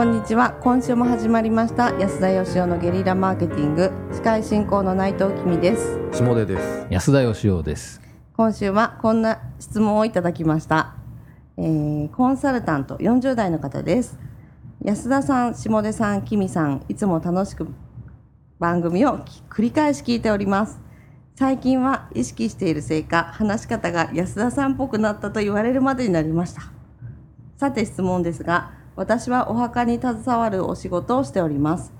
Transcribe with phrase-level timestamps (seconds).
[0.00, 0.52] こんにちは。
[0.62, 1.92] 今週も始まりました。
[1.98, 3.92] 安田義雄のゲリラマーケティング。
[4.14, 5.98] 司会進行の内藤君です。
[6.14, 6.86] 下出です。
[6.88, 8.00] 安田義雄です。
[8.34, 10.94] 今週はこんな質問をいただきました、
[11.58, 14.18] えーコンサルタント40代の方です。
[14.82, 17.68] 安田さん下出さん君さんいつも楽しく
[18.58, 19.18] 番組を
[19.50, 20.80] 繰り返し聞いております。
[21.36, 26.62] 最近は意識しているせいか話し方が安田さんっぽくなったと言われるまでになりました。
[27.58, 31.94] さて質問ですが私はお墓に携わるお仕事をしております。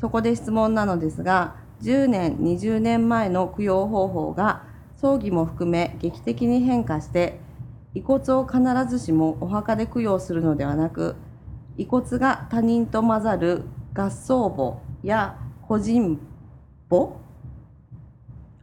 [0.00, 4.62] そこで質問なのですが10年20年前の供養方法が
[4.96, 7.40] 葬儀も含め劇的に変化して
[7.94, 11.16] 遺骨を必ずしもお墓で供養するのではなく
[11.78, 16.20] 遺骨が他人と混ざる合葬墓や個人
[16.88, 17.16] 墓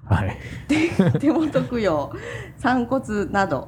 [0.06, 0.38] はい。
[1.20, 2.14] 手元供養
[2.56, 3.68] 散骨など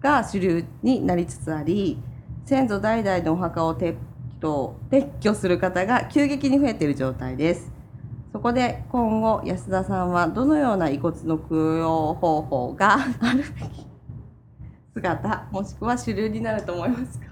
[0.00, 2.02] が主流になりつつあり
[2.46, 3.96] 先祖代々のお墓を撤
[4.40, 7.72] 去撤去する方が急激に増えている状態です。
[8.32, 13.86] そこで今後安田さんはどのような遺骨の供養方法があるべき
[14.94, 17.26] 姿もしくは主流になると思いますか？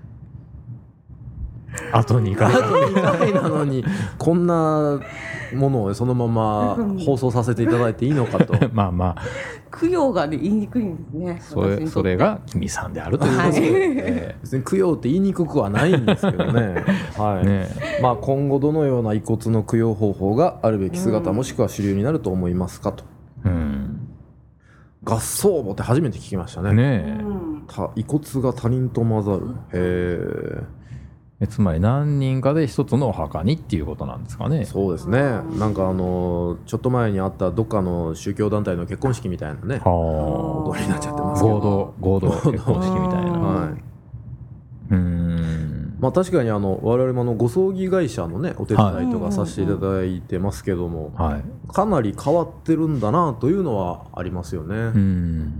[1.92, 3.84] あと2回あと2回なのに
[4.19, 5.00] こんな
[5.55, 8.55] ものをそのまま放送させていただいていいのかと。
[8.72, 9.22] まあまあ。
[9.77, 11.39] 供養が、ね、言いにくいんですね。
[11.41, 13.61] それそれが君さんであるというはこと。
[13.61, 13.70] で、い。
[13.98, 16.84] え 別に供養って言いにくくはないんですけどね。
[17.19, 17.69] はい、ーね
[18.00, 23.05] まあ今後どのような遺骨の供養方法があるべき姿、もしくは主流になると思いますかと。
[23.44, 24.09] うん。
[25.03, 26.72] 合葬墓って初めて聞きましたね。
[26.72, 29.47] ねう遺骨が他人と混ざる。
[29.72, 30.84] へえ
[31.48, 34.60] つまり何人かで一つのお墓にっていうことなんですかね。
[34.60, 35.18] えそうですね。
[35.58, 39.76] なんかあのちょっと前にあったどっかの宗教団体の結婚式みたいなね。
[39.78, 41.58] はことになっちゃってあますけど。
[41.58, 43.30] 合同合同結婚式みたいな。
[43.32, 43.84] はい。
[44.92, 45.96] うん。
[46.00, 51.72] まあ確かにあの我々もあのご葬儀会社のねお手伝いとかさせていただいてますけども、はい。
[51.72, 54.76] かなり変わってるんだなというのはありますよね。
[54.76, 55.53] うん。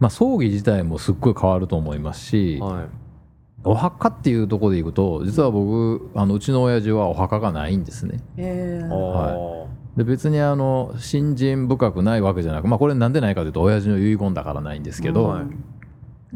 [0.00, 2.97] まあ葬儀自体もすっごい変わると思いますし、はい。
[3.64, 8.20] お墓っていうところでいくと実は僕あのうちの親父はお墓がないんですね。
[8.36, 9.64] へー。
[9.64, 15.44] あで別にあの信心深くないわけじゃなくまあこれなんでないかというと親父の遺言だからないんですけど、はい。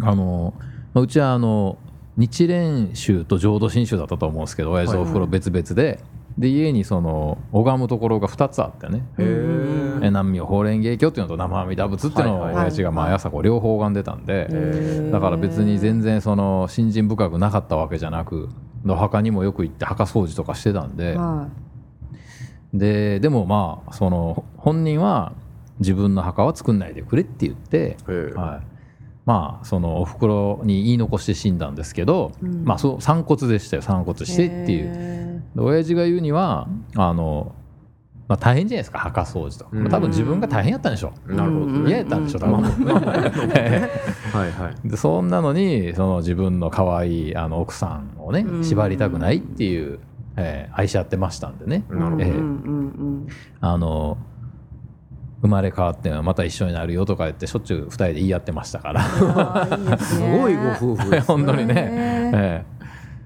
[0.02, 0.54] あの
[0.94, 1.78] まあうちはあの
[2.16, 6.00] 日蓮宗と浄土真宗だったと思うんですけど親父とお風呂別々で、
[6.38, 9.04] で家にその拝むところが2つあってね。
[10.00, 14.48] 南無法蓮華経っていうのと生阿弥陀仏っていうのを親父が毎朝こう両方拝んでたんで、
[15.12, 18.48] だから別に全然その信心深くなかったわけじゃなく
[18.86, 21.48] お墓にもよく行って墓掃除とかしてたんで、は
[22.74, 25.34] ででもまあその本人は
[25.78, 27.96] 自分の墓は作んないでくれって言って、
[28.34, 28.71] はい、
[29.24, 32.64] まあそのお袋に言い残して死んだんですけど、うん。
[32.64, 33.82] まあそう散骨でしたよ。
[33.82, 35.42] 散骨いしてっていう。
[35.56, 36.66] 親父が言うには
[36.96, 37.54] あの、
[38.28, 38.98] まあ、大変じゃないですか。
[38.98, 39.88] 墓掃除とか、うん。
[39.88, 41.66] 多分自分が大変やったんでしょなるほど。
[41.88, 42.86] 嫌やったんでしょ多まあ分。
[42.86, 44.74] はいはい。
[44.88, 48.64] でそんなのにその自分の可愛いあの奥さんをねうん。
[48.64, 49.98] 縛りたくないっていう、
[50.36, 52.22] えー愛し合ってましたんでね、ーなるほど。
[52.24, 52.44] ええうんうんう
[53.24, 53.26] ん。
[53.60, 54.16] あの
[55.42, 59.98] 生まれ変わってまた一緒になるよとか言ってしょっちゅう2人で言い合ってましたから。
[59.98, 61.26] すごいご夫婦です。
[61.26, 62.64] 本当にね、へええ。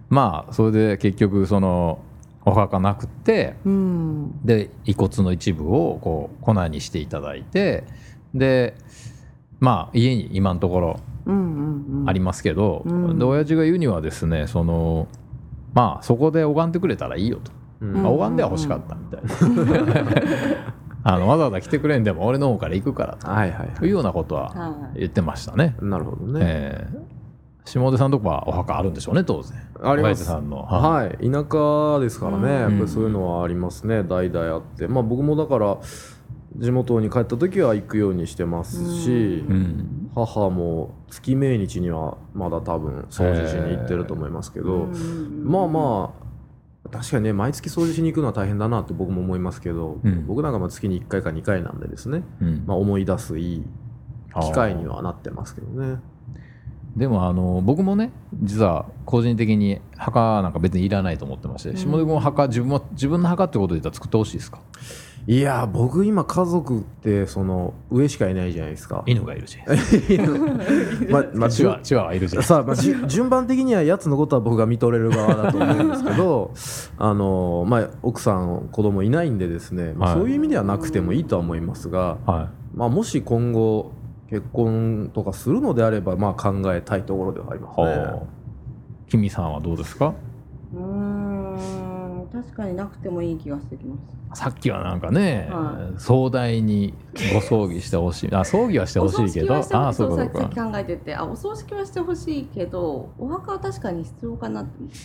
[0.08, 2.00] まあそれで結局その
[2.46, 4.40] お墓なくってうん。
[4.44, 7.84] で遺骨の一部をこう粉にしていただいて
[8.34, 8.74] で
[9.60, 12.08] まあ家に今のところうんうんうん。
[12.08, 13.18] ありますけど、うん。
[13.18, 15.06] で親父が言うにはですねその
[15.74, 17.92] まあそこで拝んでくれたらいいよと、うん。
[18.02, 20.64] まあ、拝んでは欲しかったみたいな、
[21.08, 23.88] あのわざわざ来てくれんでも俺の方から行くからはいはいとい。
[23.88, 24.98] うようなことははい。
[25.00, 25.76] 言ってましたね。
[25.80, 26.40] なるほどね。
[26.42, 27.16] えー
[27.68, 29.58] 下出さんとこはお墓あるんでしょうね当然。
[29.82, 30.24] あります。
[30.24, 30.62] さんの。
[30.62, 35.76] はい、田舎ですからね、やっぱうんりそういうのはありますね、代々あって、まあ、僕もだから、
[36.56, 40.10] 地元に帰った時は行くようにしてますし、うん。
[40.14, 44.86] 母も月命日にはまだ多分掃除しに行ってると思いますけど、
[45.42, 46.25] まあまあ、
[46.88, 50.26] 確かにね、毎月掃除しに行くのは大変だなって僕も思いますけど、うん。
[50.26, 52.64] 僕なんかまあ月に1回か2回なんでですね、うん。
[52.66, 53.64] まあ、思い出すいい
[54.40, 56.00] 機会にはなってますけどね。
[56.96, 58.10] でもあの僕もね
[58.42, 64.60] 実は個人的に墓なんか別にいらないと思ってまして、下出君は墓自分も自分の墓ってことで言ったら作ってほしいですか？
[65.28, 69.02] いや僕今家族ってその上しかいないじゃないですか。
[69.06, 69.58] 犬がいるし。
[71.10, 72.42] ままあ、チワチワはいるじゃん。
[72.44, 76.52] さあ、まあ、じ順番的にはやつのことは僕が見とれる側だと思うんですけど
[76.98, 80.20] あの、まあ、奥さん子供いないんでですね、まあ、はい。
[80.20, 83.90] そういう意味ではなくてもいいとは思いますが、はまあ、もし今後
[84.30, 87.90] 結婚とかするのであれば、まあ、考えたいところではありますい、ね。
[87.90, 88.22] はあ
[89.08, 90.14] 君さんはどうですか？
[92.44, 93.96] かになくてもいい気がしてきま
[94.34, 94.40] す。
[94.40, 96.92] さっきはなんかね、は壮大に
[97.32, 98.34] ご葬儀してほしい。
[98.34, 99.54] あ葬儀はしてほしいけど。
[99.54, 100.70] ああそうかそうか。
[100.70, 101.14] 考えてて。
[101.14, 104.96] あお葬式はしてほしいけどお墓は確かに必要かなって思って。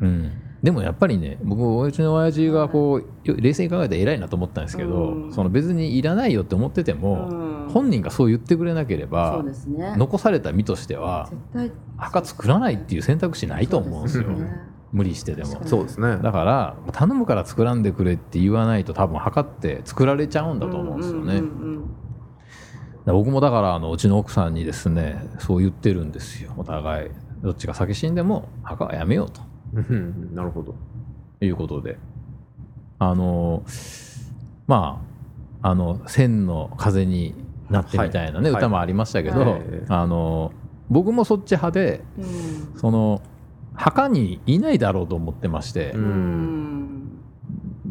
[0.00, 0.32] うん、
[0.62, 5.32] でもやっぱりね僕うちの親父がこうよ冷静に考えて偉いなと思ったんですけど、うん。
[5.32, 7.34] その別にいらないよって思ってても、う
[7.66, 7.68] ん。
[7.68, 9.94] 本人がそう言ってくれなけれそばね。
[9.96, 11.72] 残された身としては絶対。
[11.96, 14.24] 墓作らないっていう選択肢ないと思うんですよ
[14.92, 15.60] 無理してでも。
[15.66, 16.16] そうですね。
[16.16, 21.42] だから頼むから作らんでくれって言わないと多分墓って作られちゃうんだと思うんですよね、
[23.04, 26.52] 僕もだからあのうちの奥さんにですねそう言ってるんですよ。
[26.56, 27.10] お互い。
[27.42, 29.40] どっちが先死んでも墓はやめようと。
[29.74, 30.74] うんなるほど。
[31.40, 31.98] いうことで。
[32.98, 33.62] あの
[34.66, 35.00] ま
[35.62, 37.34] ああの千の風に
[37.70, 38.58] なってみたいなね、はい。
[38.58, 39.62] 歌もありましたけど、はい。
[39.88, 40.52] あの
[40.88, 42.78] 僕もそっち派でうん。
[42.78, 43.20] その
[43.78, 45.94] 墓にいないだろうと思ってまして、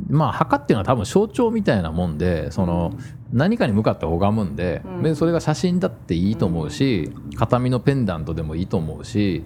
[0.10, 2.94] まあ墓っていうのは多分象徴みたいなもんでその
[3.32, 5.16] 何かに向かって拝むんで、うん。
[5.16, 9.44] それが写真だっていいと思うし、形見のペンダントでもいいと思うし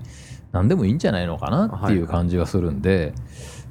[0.52, 3.14] 何でもいいんじゃないのかなっていう感じがするんで、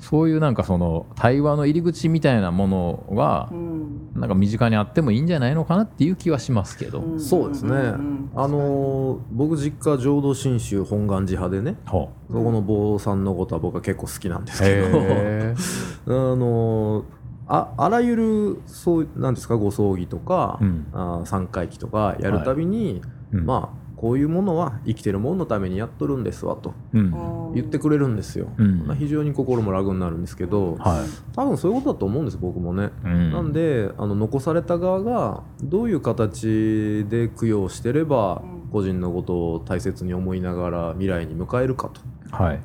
[0.00, 4.10] そういうなんかその対話の入り口みたいなものがうん。
[4.14, 7.20] なんか身近にあってもいいんじゃないのかなっていう気はしますけど、ん。
[7.20, 15.54] そうですね、んんあのー僕実家浄土真宗本願寺派でねほそこの坊さんのことは僕は結構好きなんですうけど、へ
[16.06, 17.04] あのー
[17.52, 20.86] ああらゆるそうなんですかご葬儀とか、うん。
[20.92, 23.44] あー三回忌とかやるたびに、ーうん。
[23.46, 27.52] まあこういうものは生きてるもんのためにやっとるんですわとうん。
[27.52, 28.86] 言ってくれるんですよ、うん。
[28.86, 31.36] まあ非常に心も楽になるんですけど、はい。
[31.36, 33.30] 多分そういうことだと思うんです僕もね、うん。
[33.30, 38.70] なんであの残された側がどういう形で供養してればうん。
[38.72, 42.00] 個人のことを大切に思いながら未来に迎えるかと。
[42.34, 42.60] はい、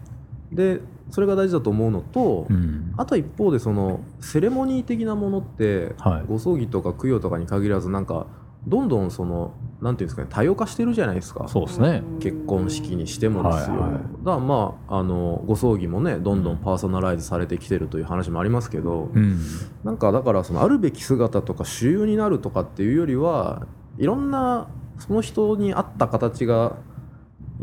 [0.54, 0.80] で
[1.10, 2.94] それが大事だと思うのと、うん。
[2.96, 6.24] あと一方でそのセレモニー的なものって、はい。
[6.30, 8.28] ご葬儀とか供養とかに限らずなんか
[8.68, 11.48] どんどんそのなんていうんですかね多様化してるじゃないですか。
[11.48, 14.00] そうですね、結婚式にしてもですよ、はいはい。
[14.00, 19.40] だからまああのご葬儀もねどんどんパーソナライズされてきてるという話もありますけど、うん。
[19.84, 23.68] なんかだからそのあるべき姿とか主流になるとかっていうよりは
[23.98, 24.68] いろんな
[24.98, 26.78] その人に合った形が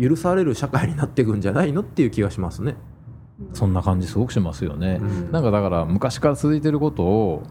[0.00, 2.76] 許される社会になっていくんじゃないのっていう気がしますね。
[3.54, 5.32] そんな感じすごくしますよね、うん。
[5.32, 7.42] なんかだから昔から続いてることを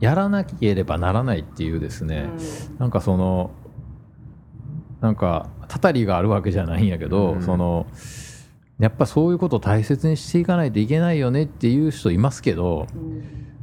[0.00, 2.28] やらなければならないっていうですね、
[2.78, 3.50] なんかその
[5.00, 7.86] なんかたたりがあるわけじゃないんやけど、うんその
[8.78, 12.86] やっぱそういうことを大切にしていかないといけないよねっていう人いますけど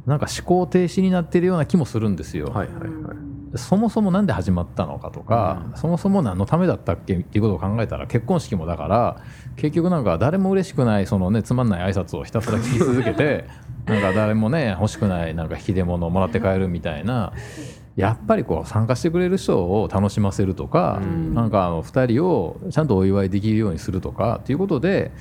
[0.05, 2.45] なんか思考停止になってるような気もするんですよ。
[2.45, 3.26] はいはいはい。
[3.55, 5.77] そもそもなんで始まったのかとか、うん。
[5.77, 7.15] そもそも何のためだったっけ？
[7.15, 9.21] っていうことを考えたら結婚式もだから
[9.55, 13.45] 結局なんか誰も嬉しくないそのねつまんない挨拶をひたすら聞き続けて
[13.87, 17.31] なんか誰もね欲しくないなんか引き出物をもらって帰るみたいな
[17.95, 21.33] やっぱりこう参加してくれる人を楽しませるとか、うん。
[21.33, 25.11] なんかあの2人をちゃんとお祝いできるようにするとかっていうことで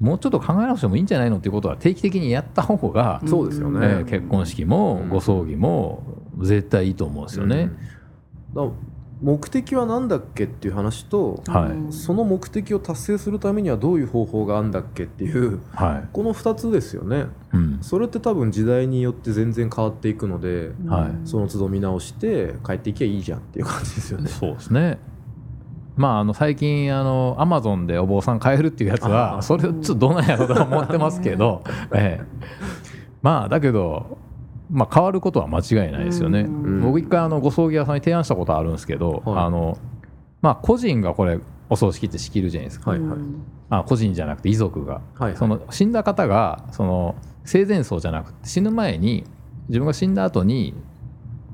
[0.00, 3.78] もうちょっと考え直してもいいんじゃないのっていうことは定期的にやった方が、そうですよね。
[3.82, 5.08] えー結婚式もうん。
[5.08, 6.02] ご葬儀も
[6.40, 7.70] 絶対いいと思うんですよね。
[8.54, 8.72] うん
[9.20, 17.26] 目的は何だっけっていう話と、はいその目的を達成するためにはどういう方法があるんだっけっていうはいこの2つですよね。
[17.52, 24.28] うんそれって多分時代によって全然変わっていくので、はいその都度見直して帰っていけばいいじゃんっていう感じですよね。
[24.28, 24.98] そうですね。
[25.96, 32.24] まあ、あの最近あのアマゾンでお坊さん買えるっていうやつあはーそれちょっとどうなんやろうと思ってますけど、 ええ、
[33.20, 34.18] まあだけど、
[34.70, 36.40] まあ、変わることは間違いないですよね。
[36.40, 36.80] うん。
[36.82, 39.44] 僕一回あのご葬儀屋さんに提案したことあるんですけど、はい。
[39.44, 39.78] あの
[40.42, 43.18] まあ、個人がこれお葬式って仕切るじゃないですか、はいはい。
[43.70, 45.36] あ個人じゃなくて遺族が、はい。
[45.36, 49.24] その死んだ方がその生前葬じゃなくて死ぬ前に
[49.68, 50.74] 自分が死んだ後に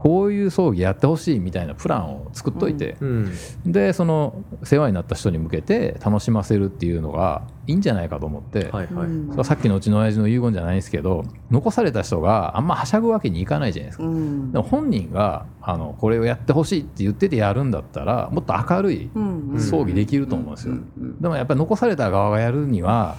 [0.05, 3.33] こういう葬儀やってほしいみたいなプランを作っといて、うん
[3.65, 9.45] でその世話になった人に向けて楽しませるっていうのがいいんじゃないかと思って、はいはい。
[9.47, 14.05] さっきのうちの親父の遺言じゃないんですけど残された人があんまはしゃぐわけにいかないじゃないですか。
[14.05, 20.75] うんでも本人があのこれをやってほしいって言っててやるんだったらもっと明るいうん葬儀できると思うんですよ。
[20.75, 23.17] うんでもやっぱり残された側がやるには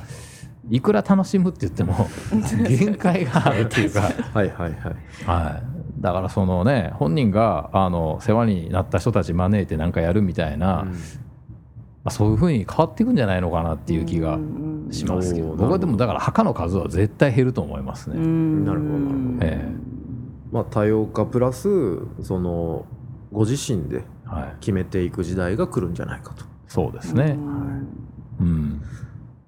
[0.70, 2.08] いくら楽しむって言っても
[2.68, 4.02] 限界があるっていうか、
[4.34, 4.74] はいはいはい。
[5.26, 5.75] はい、
[6.06, 10.92] だからそのね本人があの世話になった人たち招いてなんかやるみたいな、ま
[12.06, 14.88] あ、そういうふうに変わっていくんじゃないのかなっていう気がうん。
[14.92, 15.56] しますけど、う。
[15.56, 18.18] ん僕はでもだから墓の数は絶対減ると思いますね。
[18.18, 18.66] うん。
[18.66, 19.46] なるほどなるほど。
[19.46, 19.72] え
[20.52, 22.86] まあ多様化プラスその
[23.32, 26.46] ご自身ではい、決めていく時代が来るんじゃないかと。
[26.68, 27.38] そうですね。
[28.40, 28.82] うん。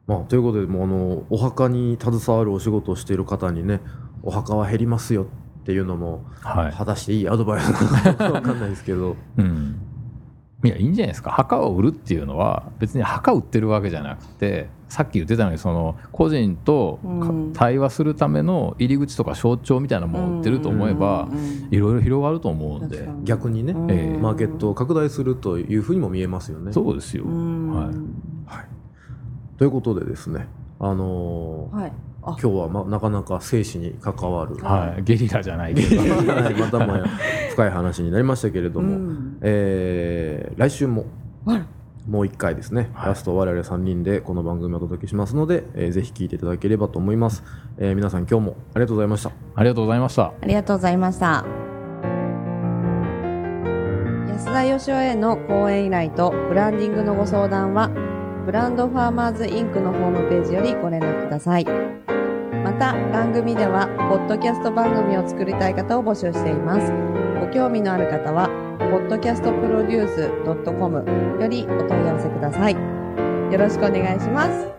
[0.05, 3.81] まあ、ということでもうあのお墓に携わるお仕事をしている方にね
[4.23, 5.25] お墓は減りますよっ
[5.67, 6.71] ていうのもはい。
[6.71, 9.17] 果たしていいアドバイスなのかわかんないですけど。
[9.37, 9.75] うん、
[10.63, 11.29] いやいいんじゃないですか。
[11.31, 16.99] 墓を売るっていうのは別に墓売ってるわけじゃなくてさっき言ってたようにその個人と
[17.53, 21.27] 対話するための入り口とか象徴みたいなものを売ってると思えば
[21.69, 23.09] いろいろ広がると思うんで。
[23.23, 23.91] 逆にね、うん。
[23.91, 26.71] ええマーケットを拡大するというふうにも見えますよね。
[26.71, 27.75] そうですよ、うん。
[27.75, 27.85] はい。
[28.45, 28.67] はい、
[29.57, 30.47] ということでですね、
[30.79, 31.91] あのーはい。
[31.91, 36.01] あ今日は、ま、なかなか生死に関わる、はい、ゲリラじゃないけど。
[36.01, 36.53] はい。
[36.55, 37.05] またもや
[37.51, 39.37] 深い話になりましたけれども、うん。
[39.41, 41.05] えー来週も
[42.07, 43.07] もう1回ですね、はい。
[43.09, 47.43] ラスト我々3人でこの番組をお届けしますので、えーぜひ聞いていただければと思います、
[47.77, 49.31] えー皆さん今日もありがとうございました。
[49.55, 50.23] ありがとうございました。
[50.41, 51.45] ありがとうございました。
[54.29, 57.89] 安田義雄への講演依頼とブランディングのご相談は
[58.45, 61.65] ブランドファーマーズインクのホームページよりご連絡ください
[62.63, 66.91] また番組ではポッドキャスト番組を作りたい方を募集しています。
[67.39, 68.49] ご興味のある方は
[68.79, 72.73] podcastproduce.com よりお問い合わせください。
[72.73, 72.79] よ
[73.57, 74.76] ろしくお願いします。